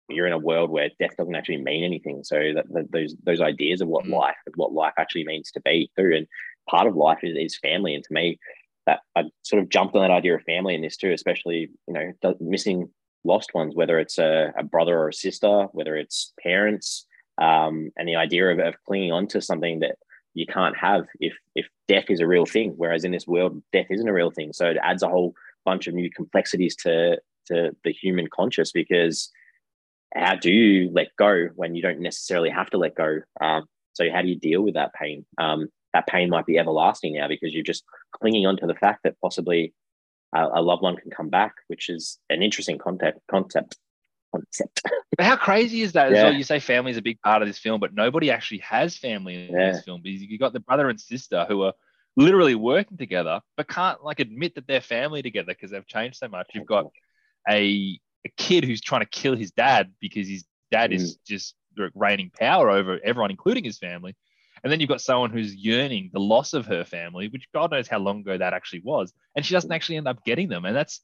[0.08, 2.22] you're in a world where death doesn't actually mean anything.
[2.24, 4.12] So that, that those those ideas of what mm.
[4.12, 6.26] life what life actually means to be too, and
[6.68, 7.94] part of life is, is family.
[7.94, 8.38] And to me,
[8.86, 11.94] that I sort of jumped on that idea of family in this too, especially you
[11.94, 12.90] know missing
[13.24, 17.06] lost ones, whether it's a, a brother or a sister, whether it's parents,
[17.38, 19.96] um, and the idea of, of clinging on to something that
[20.34, 22.74] you can't have if if death is a real thing.
[22.76, 24.52] Whereas in this world, death isn't a real thing.
[24.52, 29.30] So it adds a whole bunch of new complexities to to the human conscious because
[30.14, 33.20] how do you let go when you don't necessarily have to let go?
[33.40, 35.24] Um, so how do you deal with that pain?
[35.38, 39.00] Um, that pain might be everlasting now because you're just clinging on to the fact
[39.04, 39.72] that possibly
[40.34, 43.20] a, a loved one can come back, which is an interesting concept.
[43.30, 43.76] Concept.
[44.34, 44.82] Concept.
[45.16, 46.10] But how crazy is that?
[46.10, 46.16] Yeah.
[46.16, 48.58] As well, you say family is a big part of this film, but nobody actually
[48.58, 49.70] has family in yeah.
[49.70, 51.72] this film because you got the brother and sister who are
[52.16, 56.26] literally working together, but can't like admit that they're family together because they've changed so
[56.26, 56.48] much.
[56.52, 56.86] You've got
[57.48, 60.94] a a kid who's trying to kill his dad because his dad mm.
[60.94, 61.54] is just
[61.94, 64.16] reigning power over everyone, including his family.
[64.62, 67.86] And then you've got someone who's yearning the loss of her family, which God knows
[67.86, 70.64] how long ago that actually was, and she doesn't actually end up getting them.
[70.64, 71.00] And that's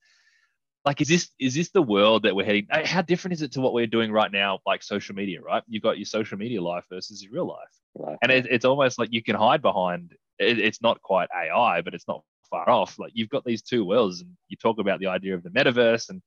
[0.86, 2.66] like, is this is this the world that we're heading?
[2.70, 5.42] How different is it to what we're doing right now, like social media?
[5.42, 8.16] Right, you've got your social media life versus your real life, right.
[8.22, 10.14] and it, it's almost like you can hide behind.
[10.38, 12.98] It, it's not quite AI, but it's not far off.
[12.98, 16.08] Like you've got these two worlds, and you talk about the idea of the metaverse
[16.08, 16.22] and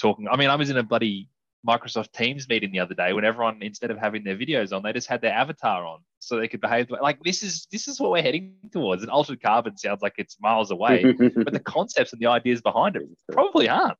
[0.00, 0.28] talking.
[0.28, 1.28] I mean, I was in a bloody
[1.66, 4.92] Microsoft Teams meeting the other day when everyone, instead of having their videos on, they
[4.92, 8.10] just had their avatar on so they could behave like this is this is what
[8.10, 9.02] we're heading towards.
[9.02, 12.96] And altered carbon sounds like it's miles away, but the concepts and the ideas behind
[12.96, 13.98] it probably aren't.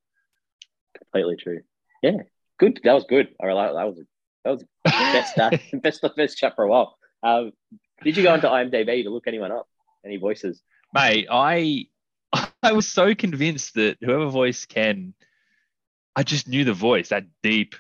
[0.96, 1.61] Completely true.
[2.02, 2.18] Yeah,
[2.59, 2.80] good.
[2.85, 3.28] That was good.
[3.38, 4.00] That was
[4.44, 6.96] that was best uh, best best chat for a while.
[7.22, 7.52] Um,
[8.02, 9.66] did you go into IMDb to look anyone up?
[10.04, 10.61] Any voices?
[10.92, 11.87] Mate, I
[12.62, 15.14] I was so convinced that whoever voiced Ken
[16.16, 17.74] I just knew the voice, that deep,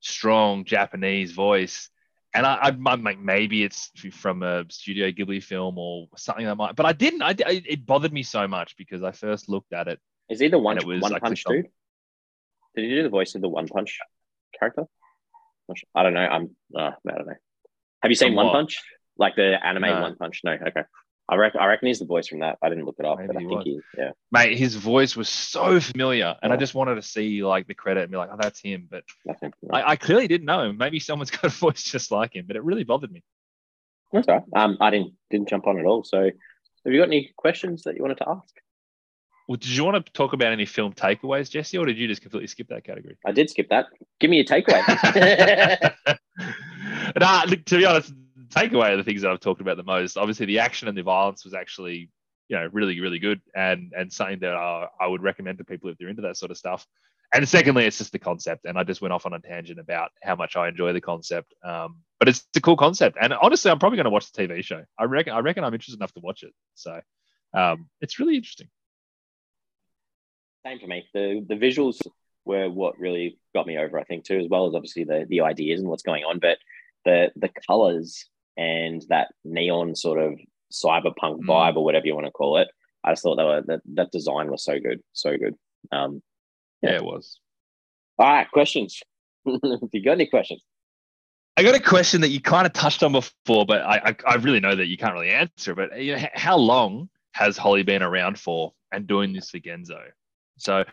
[0.00, 1.88] strong Japanese voice.
[2.32, 6.76] And I, I, like, maybe it's from a Studio Ghibli film or something that might,
[6.76, 7.22] but I didn't.
[7.22, 9.98] I, it bothered me so much because I first looked at it.
[10.28, 11.66] Is he the one, was, one punch dude?
[12.76, 13.98] Did he do the voice of the one punch
[14.56, 14.84] character?
[15.94, 16.20] I don't know.
[16.20, 17.34] I'm, uh, I don't know.
[18.02, 18.82] Have you seen One Punch?
[19.18, 20.00] Like the anime no.
[20.00, 20.40] One Punch?
[20.44, 20.52] No.
[20.52, 20.82] Okay.
[21.30, 22.58] I reckon, I reckon he's the voice from that.
[22.60, 23.64] I didn't look it up, Maybe but I think was.
[23.64, 24.10] he, yeah.
[24.32, 26.56] Mate, his voice was so familiar, and yeah.
[26.56, 28.88] I just wanted to see like the credit and be like, oh, that's him.
[28.90, 29.04] But
[29.72, 30.76] I, I, clearly didn't know him.
[30.76, 33.22] Maybe someone's got a voice just like him, but it really bothered me.
[34.12, 34.44] That's all right.
[34.60, 36.02] Um, I didn't didn't jump on at all.
[36.02, 38.56] So, have you got any questions that you wanted to ask?
[39.46, 42.22] Well, did you want to talk about any film takeaways, Jesse, or did you just
[42.22, 43.16] completely skip that category?
[43.24, 43.86] I did skip that.
[44.18, 45.92] Give me a takeaway.
[47.20, 48.12] nah, look, to be honest,
[48.50, 50.16] takeaway of the things that I've talked about the most.
[50.16, 52.10] Obviously, the action and the violence was actually,
[52.48, 55.90] you know, really, really good, and and something that I, I would recommend to people
[55.90, 56.86] if they're into that sort of stuff.
[57.32, 60.10] And secondly, it's just the concept, and I just went off on a tangent about
[60.22, 61.54] how much I enjoy the concept.
[61.64, 64.64] Um, but it's a cool concept, and honestly, I'm probably going to watch the TV
[64.64, 64.84] show.
[64.98, 66.52] I reckon, I reckon, I'm interested enough to watch it.
[66.74, 67.00] So,
[67.54, 68.68] um, it's really interesting.
[70.66, 71.06] Same for me.
[71.14, 72.00] The the visuals
[72.44, 75.42] were what really got me over, I think, too, as well as obviously the the
[75.42, 76.40] ideas and what's going on.
[76.40, 76.58] But
[77.04, 80.38] the the colors and that neon sort of
[80.72, 81.46] cyberpunk mm.
[81.46, 82.68] vibe or whatever you want to call it.
[83.02, 85.54] I just thought that were, that that design was so good, so good.
[85.90, 86.22] Um,
[86.82, 86.90] yeah.
[86.90, 87.38] yeah, it was.
[88.18, 89.00] All right, questions.
[89.46, 90.62] if you got any questions,
[91.56, 94.34] I got a question that you kind of touched on before, but I, I, I
[94.36, 95.74] really know that you can't really answer.
[95.74, 100.00] But you know, how long has Holly been around for and doing this for Genzo?
[100.56, 100.84] So,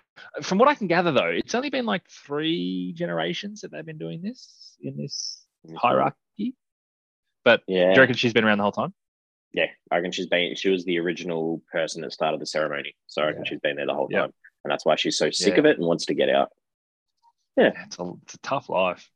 [0.41, 3.97] from what I can gather, though, it's only been like three generations that they've been
[3.97, 6.55] doing this in this hierarchy.
[7.47, 8.93] But yeah, do you reckon she's been around the whole time?
[9.53, 10.53] Yeah, I reckon she's been.
[10.57, 13.49] She was the original person that started the ceremony, so I reckon yeah.
[13.51, 14.33] she's been there the whole time,
[14.65, 15.59] and that's why she's so sick yeah.
[15.59, 16.49] of it and wants to get out.
[17.55, 19.09] Yeah, it's a, it's a tough life.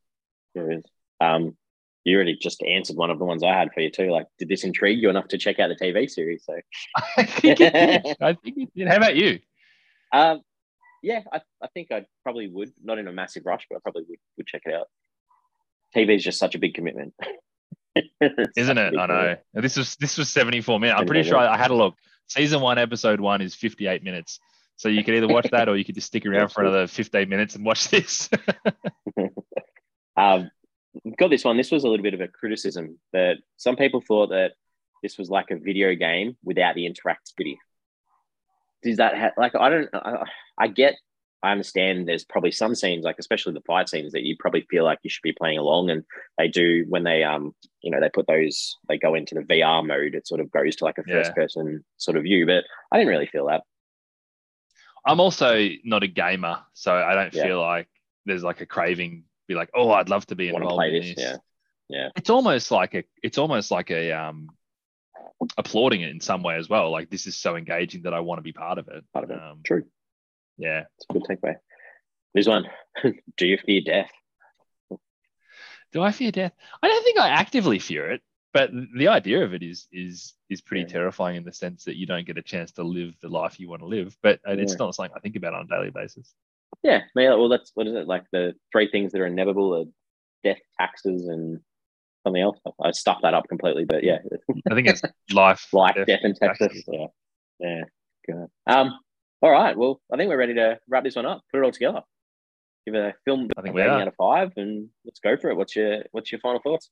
[0.56, 0.84] It is.
[1.20, 1.58] Um,
[2.06, 4.12] you already just answered one of the ones I had for you too.
[4.12, 6.46] Like, did this intrigue you enough to check out the TV series?
[6.46, 6.56] So,
[7.17, 8.15] I think it did.
[8.22, 8.88] I think it did.
[8.88, 9.39] How about you?
[10.13, 10.39] Um,
[11.04, 12.72] yeah, I, I think I probably would.
[12.82, 14.88] Not in a massive rush, but I probably would, would check it out.
[15.94, 17.13] TV is just such a big commitment.
[18.56, 18.97] Isn't it?
[18.97, 19.36] I know.
[19.54, 20.99] This was this was 74 minutes.
[20.99, 21.95] I'm pretty sure I, I had a look.
[22.27, 24.39] Season one, episode one is 58 minutes.
[24.77, 27.30] So you could either watch that or you could just stick around for another 15
[27.30, 28.30] minutes and watch this.
[30.17, 30.49] um,
[31.19, 31.58] got this one.
[31.58, 34.54] This was a little bit of a criticism that some people thought that
[35.04, 37.58] this was like a video game without the interactivity.
[38.84, 40.23] Does that ha- like I don't I,
[40.58, 40.95] I get
[41.43, 44.84] I understand there's probably some scenes, like especially the fight scenes, that you probably feel
[44.84, 45.89] like you should be playing along.
[45.89, 46.04] And
[46.38, 49.86] they do when they um you know they put those they go into the VR
[49.86, 51.43] mode, it sort of goes to like a first yeah.
[51.43, 52.45] person sort of view.
[52.45, 53.63] But I didn't really feel that.
[55.06, 57.43] I'm also not a gamer, so I don't yeah.
[57.43, 57.88] feel like
[58.25, 59.23] there's like a craving.
[59.47, 61.15] Be like, oh, I'd love to be involved in this.
[61.17, 61.38] Yeah,
[61.89, 62.10] yeah.
[62.15, 64.49] It's almost like a it's almost like a um
[65.58, 66.91] applauding it in some way as well.
[66.91, 69.04] Like this is so engaging that I want to be part of it.
[69.12, 69.41] Part of it.
[69.41, 69.86] Um, True.
[70.62, 70.84] Yeah.
[70.97, 71.56] It's a good takeaway.
[72.34, 72.65] This one.
[73.38, 74.12] Do you fear death?
[75.91, 76.54] Do I fear death?
[76.82, 78.21] I don't think I actively fear it,
[78.54, 80.88] but the idea of it is is is pretty Yeah.
[80.88, 83.67] terrifying in the sense that you don't get a chance to live the life you
[83.69, 84.15] want to live.
[84.24, 84.78] But it's Yeah.
[84.86, 86.34] not something I think about on a daily basis.
[86.84, 87.02] Yeah.
[87.15, 88.08] Well, that's what is it?
[88.08, 89.86] Like the three things that are inevitable are
[90.43, 91.60] death, taxes, and
[92.24, 92.58] something else.
[92.82, 94.19] I stuffed that up completely, but yeah,
[94.71, 95.02] I think it's
[95.34, 96.67] life, life, death, and taxes.
[96.67, 96.84] taxes.
[96.88, 97.08] Yeah.
[97.60, 97.84] Yeah.
[98.26, 98.47] Good.
[98.67, 98.97] Um.
[99.41, 99.75] All right.
[99.75, 101.41] Well, I think we're ready to wrap this one up.
[101.51, 102.01] Put it all together.
[102.86, 105.49] Give it a film I think a rating out of five, and let's go for
[105.49, 105.56] it.
[105.56, 106.89] What's your What's your final thoughts?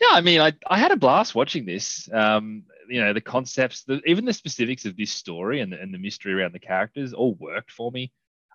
[0.00, 2.08] Yeah, I mean, I, I had a blast watching this.
[2.12, 5.98] Um, you know, the concepts, the, even the specifics of this story and, and the
[5.98, 8.12] mystery around the characters all worked for me.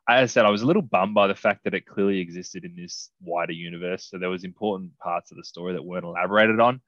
[0.07, 2.63] As I said, I was a little bummed by the fact that it clearly existed
[2.63, 4.07] in this wider universe.
[4.09, 6.81] So there was important parts of the story that weren't elaborated on.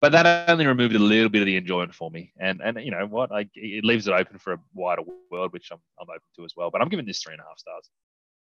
[0.00, 2.32] But that only removed a little bit of the enjoyment for me.
[2.38, 3.32] And and you know what?
[3.32, 6.54] I, it leaves it open for a wider world, which I'm, I'm open to as
[6.56, 6.70] well.
[6.70, 7.90] But I'm giving this three and a half stars.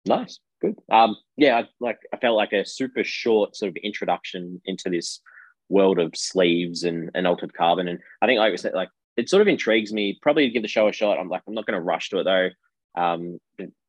[0.05, 0.75] Nice, good.
[0.91, 5.19] Um, yeah, I, like I felt like a super short sort of introduction into this
[5.69, 9.27] world of sleeves and, and altered carbon, and I think like I said, like it
[9.27, 10.19] sort of intrigues me.
[10.21, 11.19] Probably to give the show a shot.
[11.19, 12.49] I'm like I'm not going to rush to it though.
[12.95, 13.39] Um,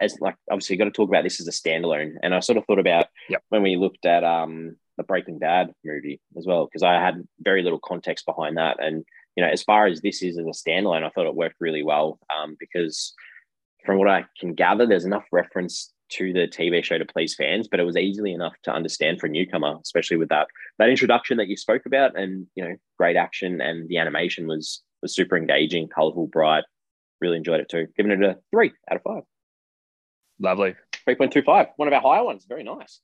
[0.01, 2.65] as like obviously got to talk about this as a standalone, and I sort of
[2.65, 3.43] thought about Yep.
[3.51, 7.63] when we looked at um the Breaking Bad movie as well because I had very
[7.63, 9.05] little context behind that, and
[9.37, 11.83] you know as far as this is as a standalone, I thought it worked really
[11.83, 13.15] well um, because
[13.87, 17.69] from what I can gather, there's enough reference to the TV show to please fans,
[17.69, 21.39] but it was easily enough to understand for a newcomer, especially with that that introduction
[21.39, 25.37] that you spoke about, and you know, great action and the animation was was super
[25.37, 26.65] engaging, colorful, bright.
[27.21, 27.89] Really enjoyed it too.
[27.97, 29.23] Giving it a three out of five.
[30.41, 30.77] Lovely.
[31.09, 32.45] 3.25, one of our higher ones.
[32.49, 33.01] Very nice.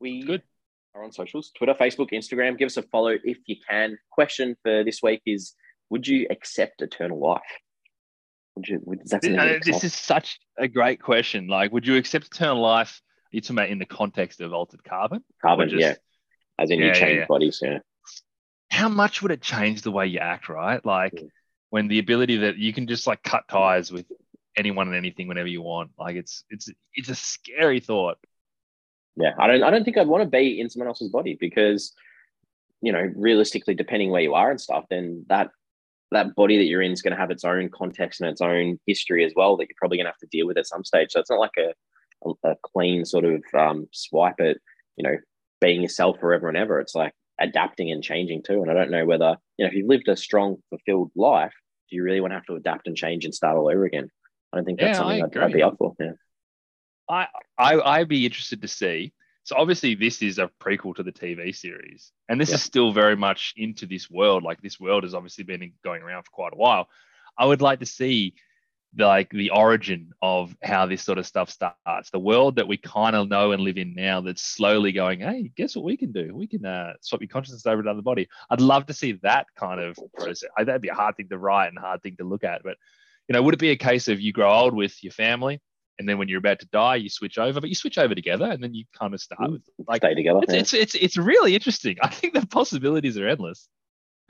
[0.00, 0.42] We Good.
[0.94, 2.58] Are on socials Twitter, Facebook, Instagram.
[2.58, 3.98] Give us a follow if you can.
[4.10, 5.54] Question for this week is
[5.90, 7.40] Would you accept eternal life?
[8.56, 11.46] Would you, would, is that something Uh, this is such a great question.
[11.46, 13.00] Like, would you accept eternal life?
[13.30, 15.22] You're talking about in the context of altered carbon?
[15.40, 15.94] carbon, just- yeah.
[16.58, 17.26] As in Yeah, you change yeah.
[17.26, 17.78] bodies, yeah.
[18.70, 20.84] How much would it change the way you act, right?
[20.84, 21.28] Like Yeah.
[21.70, 24.06] when the ability that you can just like cut ties with
[24.56, 25.92] anyone and anything whenever you want.
[25.98, 28.18] Like it's it's it's a scary thought.
[29.16, 29.62] Yeah, I don't.
[29.62, 31.92] I don't think I'd want to be in someone else's body because,
[32.80, 35.50] you know, realistically, depending where you are and stuff, then that
[36.12, 38.78] that body that you're in is going to have its own context and its own
[38.86, 41.08] history as well that you're probably going to have to deal with at some stage.
[41.10, 41.72] So it's not like a
[42.24, 44.58] a, a clean sort of um, swipe at
[44.96, 45.16] you know
[45.60, 46.80] being yourself forever and ever.
[46.80, 48.62] It's like adapting and changing too.
[48.62, 51.54] And I don't know whether you know if you've lived a strong, fulfilled life,
[51.90, 54.10] do you really want to have to adapt and change and start all over again?
[54.52, 55.94] I don't think that's Yeah, something I'd, I'd be up for.
[56.00, 56.12] Yeah.
[57.10, 57.26] I,
[57.58, 59.12] I I'd be interested to see.
[59.42, 62.56] So obviously this is a prequel to the TV series, and this Yeah.
[62.56, 64.42] is still very much into this world.
[64.44, 66.88] Like this world has obviously been going around for quite a while.
[67.36, 68.34] I would like to see
[68.94, 72.10] the, like the origin of how this sort of stuff starts.
[72.10, 75.20] The world that we kind of know and live in now, that's slowly going.
[75.20, 76.34] Hey, guess what we can do?
[76.34, 78.28] We can uh, swap your consciousness over to another body.
[78.50, 80.48] I'd love to see that kind of process.
[80.58, 82.62] I- That'd be a hard thing to write and a hard thing to look at,
[82.62, 82.76] but
[83.28, 85.60] you know, would it be a case of you grow old with your family?
[86.00, 88.46] And then when you're about to die, you switch over, but you switch over together,
[88.46, 90.40] and then you kind of start with like Stay together.
[90.42, 90.60] it's yeah.
[90.60, 91.96] it's it's, it's really interesting.
[92.02, 93.68] I think the possibilities are endless.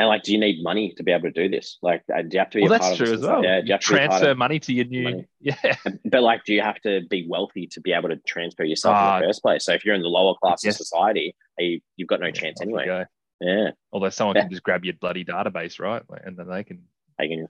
[0.01, 1.77] And like, do you need money to be able to do this?
[1.83, 3.45] Like, uh, do you have to be Well, that's true as well.
[3.45, 5.29] Yeah, do you you have to be a part transfer money to your new money.
[5.41, 5.55] yeah.
[6.07, 8.99] but like, do you have to be wealthy to be able to transfer yourself in
[8.99, 9.65] Ah, the first place?
[9.67, 10.75] So if you're in the lower class yes.
[10.81, 13.05] of society, you, you've got no chance anyway.
[13.43, 14.43] Yeah, Although someone Yeah.
[14.43, 16.03] can just grab your bloody database, right?
[16.25, 16.83] And then they can.
[17.21, 17.47] taking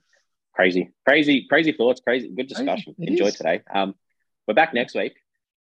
[0.53, 2.95] crazy, crazy, crazy thoughts, crazy, good discussion.
[2.99, 3.35] Enjoy is.
[3.35, 3.61] today.
[3.73, 3.95] Um,
[4.47, 5.13] we're back next week.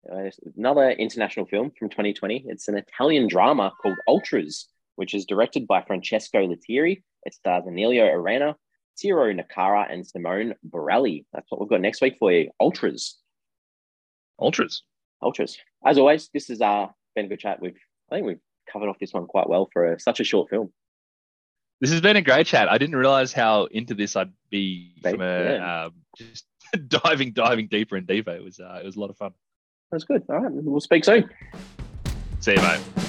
[0.09, 2.45] Uh, another international film from 2020.
[2.47, 7.03] It's an Italian drama called Ultras, which is directed by Francesco Lettieri.
[7.23, 8.55] It stars Emilio Arena,
[8.97, 11.25] Tiro Nakara, and Simone Borrelli.
[11.33, 12.49] That's what we've got next week for you.
[12.59, 13.17] Ultras.
[14.39, 14.83] Ultras.
[15.21, 15.57] Ultras.
[15.85, 17.61] As always, this has uh, been a good chat.
[17.61, 17.75] We've
[18.11, 18.39] I think we've
[18.71, 20.71] covered off this one quite well for a, such a short film.
[21.81, 22.69] This has been a great chat.
[22.69, 25.85] I didn't realize how into this I'd be from a Yeah.
[25.85, 26.45] um, just
[26.87, 28.31] diving, diving deeper and deeper.
[28.31, 29.33] It was uh, it was a lot of fun.
[29.91, 30.23] That's good.
[30.29, 31.29] All right, we'll speak soon.
[32.39, 33.08] See you, mate.